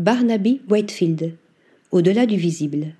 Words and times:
Barnaby 0.00 0.62
Whitefield, 0.70 1.34
Au-delà 1.90 2.24
du 2.24 2.38
visible. 2.38 2.94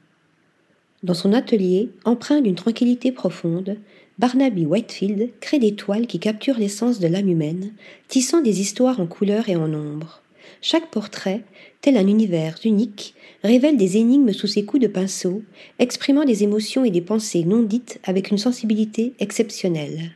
Dans 1.03 1.15
son 1.15 1.33
atelier, 1.33 1.89
empreint 2.05 2.43
d'une 2.43 2.57
tranquillité 2.57 3.11
profonde, 3.11 3.79
Barnaby 4.19 4.67
Whitefield 4.67 5.31
crée 5.41 5.59
des 5.59 5.75
toiles 5.75 6.07
qui 6.07 6.19
capturent 6.19 6.59
l'essence 6.59 7.01
de 7.01 7.07
l'âme 7.07 7.31
humaine, 7.31 7.73
tissant 8.09 8.43
des 8.43 8.61
histoires 8.61 9.01
en 9.01 9.07
couleurs 9.07 9.49
et 9.49 9.57
en 9.57 9.73
ombre. 9.73 10.21
Chaque 10.61 10.91
portrait, 10.91 11.41
tel 11.81 11.97
un 11.97 12.07
univers 12.07 12.59
unique, 12.67 13.15
révèle 13.43 13.79
des 13.79 13.97
énigmes 13.97 14.35
sous 14.35 14.47
ses 14.47 14.67
coups 14.67 14.83
de 14.83 14.87
pinceau, 14.87 15.43
exprimant 15.79 16.27
des 16.27 16.43
émotions 16.43 16.85
et 16.85 16.91
des 16.91 17.01
pensées 17.01 17.45
non 17.45 17.63
dites 17.63 17.99
avec 18.05 18.31
une 18.31 18.37
sensibilité 18.37 19.15
exceptionnelle. 19.21 20.11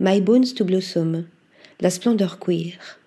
My 0.00 0.20
Bones 0.20 0.54
to 0.56 0.64
Blossom, 0.64 1.26
la 1.80 1.90
splendeur 1.90 2.40
queer. 2.40 2.98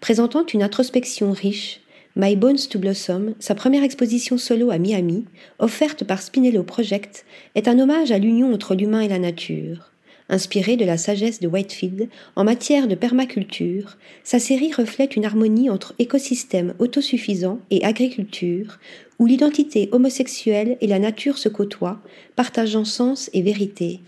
Présentant 0.00 0.44
une 0.46 0.64
introspection 0.64 1.30
riche, 1.30 1.80
My 2.20 2.34
Bones 2.34 2.66
to 2.68 2.80
Blossom, 2.80 3.34
sa 3.38 3.54
première 3.54 3.84
exposition 3.84 4.38
solo 4.38 4.72
à 4.72 4.78
Miami, 4.78 5.24
offerte 5.60 6.02
par 6.02 6.20
Spinello 6.20 6.64
Project, 6.64 7.24
est 7.54 7.68
un 7.68 7.78
hommage 7.78 8.10
à 8.10 8.18
l'union 8.18 8.52
entre 8.52 8.74
l'humain 8.74 9.02
et 9.02 9.08
la 9.08 9.20
nature. 9.20 9.92
Inspirée 10.28 10.76
de 10.76 10.84
la 10.84 10.96
sagesse 10.96 11.38
de 11.38 11.46
Whitefield 11.46 12.08
en 12.34 12.42
matière 12.42 12.88
de 12.88 12.96
permaculture, 12.96 13.98
sa 14.24 14.40
série 14.40 14.72
reflète 14.72 15.14
une 15.14 15.26
harmonie 15.26 15.70
entre 15.70 15.94
écosystème 16.00 16.74
autosuffisant 16.80 17.60
et 17.70 17.84
agriculture, 17.84 18.80
où 19.20 19.26
l'identité 19.26 19.88
homosexuelle 19.92 20.76
et 20.80 20.88
la 20.88 20.98
nature 20.98 21.38
se 21.38 21.48
côtoient, 21.48 22.00
partageant 22.34 22.84
sens 22.84 23.30
et 23.32 23.42
vérité. 23.42 24.00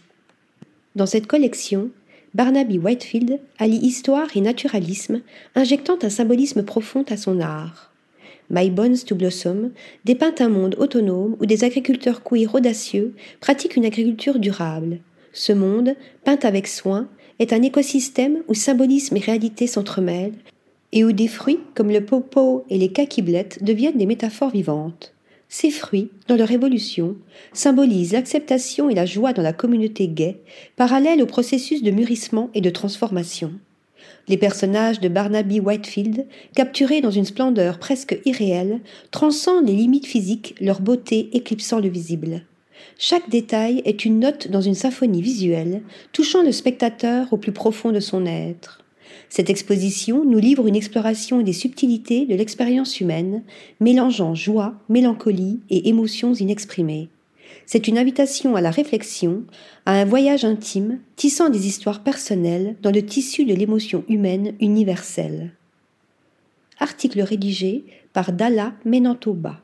Dans 0.97 1.07
cette 1.07 1.29
collection, 1.29 1.91
Barnaby 2.35 2.79
Whitefield 2.79 3.39
allie 3.59 3.79
histoire 3.79 4.37
et 4.37 4.41
naturalisme, 4.41 5.21
injectant 5.55 5.99
un 6.03 6.11
symbolisme 6.11 6.65
profond 6.65 7.05
à 7.09 7.17
son 7.17 7.39
art. 7.39 7.90
My 8.51 8.69
Bones 8.69 8.97
to 9.07 9.15
Blossom 9.15 9.71
dépeint 10.05 10.35
un 10.41 10.49
monde 10.49 10.75
autonome 10.79 11.37
où 11.41 11.47
des 11.47 11.63
agriculteurs 11.63 12.25
queer 12.25 12.53
audacieux 12.53 13.15
pratiquent 13.41 13.77
une 13.77 13.85
agriculture 13.85 14.41
durable. 14.41 14.99
Ce 15.33 15.53
monde, 15.53 15.95
peint 16.25 16.41
avec 16.43 16.67
soin, 16.67 17.09
est 17.39 17.53
un 17.53 17.63
écosystème 17.63 18.43
où 18.49 18.55
symbolisme 18.55 19.17
et 19.17 19.21
réalité 19.21 19.69
s'entremêlent 19.69 20.35
et 20.93 21.05
où 21.05 21.13
des 21.13 21.29
fruits 21.29 21.61
comme 21.75 21.91
le 21.91 22.05
popo 22.05 22.65
et 22.69 22.77
les 22.77 22.91
kakiblettes 22.91 23.63
deviennent 23.63 23.99
des 23.99 24.07
métaphores 24.07 24.51
vivantes. 24.51 25.15
Ces 25.49 25.71
fruits, 25.71 26.11
dans 26.29 26.37
leur 26.37 26.51
évolution, 26.51 27.17
symbolisent 27.53 28.13
l'acceptation 28.13 28.91
et 28.91 28.95
la 28.95 29.07
joie 29.07 29.33
dans 29.33 29.43
la 29.43 29.53
communauté 29.53 30.09
gay, 30.09 30.41
parallèle 30.77 31.23
au 31.23 31.27
processus 31.27 31.83
de 31.83 31.91
mûrissement 31.91 32.51
et 32.55 32.61
de 32.61 32.71
transformation. 32.71 33.53
Les 34.29 34.37
personnages 34.37 35.01
de 35.01 35.09
Barnaby 35.09 35.61
Whitefield, 35.61 36.27
capturés 36.55 37.01
dans 37.01 37.11
une 37.11 37.25
splendeur 37.25 37.79
presque 37.79 38.19
irréelle, 38.25 38.81
transcendent 39.11 39.67
les 39.67 39.75
limites 39.75 40.07
physiques, 40.07 40.55
leur 40.61 40.81
beauté 40.81 41.31
éclipsant 41.33 41.81
le 41.81 41.89
visible. 41.89 42.43
Chaque 42.99 43.29
détail 43.29 43.83
est 43.85 44.05
une 44.05 44.21
note 44.21 44.49
dans 44.49 44.61
une 44.61 44.75
symphonie 44.75 45.23
visuelle, 45.23 45.83
touchant 46.13 46.43
le 46.43 46.53
spectateur 46.53 47.33
au 47.33 47.37
plus 47.37 47.53
profond 47.53 47.93
de 47.93 48.01
son 48.01 48.27
être. 48.27 48.83
Cette 49.29 49.51
exposition 49.51 50.25
nous 50.25 50.39
livre 50.39 50.67
une 50.67 50.77
exploration 50.77 51.41
des 51.41 51.53
subtilités 51.53 52.27
de 52.27 52.35
l'expérience 52.35 53.01
humaine, 53.01 53.43
mélangeant 53.81 54.35
joie, 54.35 54.75
mélancolie 54.89 55.61
et 55.71 55.89
émotions 55.89 56.35
inexprimées. 56.35 57.09
C'est 57.67 57.89
une 57.89 57.99
invitation 57.99 58.57
à 58.57 58.61
la 58.61 58.71
réflexion, 58.71 59.45
à 59.87 59.93
un 59.93 60.05
voyage 60.05 60.45
intime, 60.45 61.01
tissant 61.17 61.51
des 61.51 61.67
histoires 61.67 62.03
personnelles 62.03 62.77
dans 62.83 62.91
le 62.91 63.05
tissu 63.05 63.45
de 63.45 63.55
l'émotion 63.55 64.05
humaine 64.09 64.55
universelle. 64.61 65.53
Article 66.79 67.21
rédigé 67.21 67.85
par 68.13 68.33
Dalla 68.33 68.73
Menantoba. 68.85 69.61